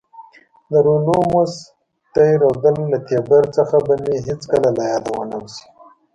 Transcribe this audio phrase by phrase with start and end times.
[0.69, 1.53] د رومولوس
[2.13, 5.63] تی رودل له تیبر څخه به مې هیڅکله له یاده ونه وزي.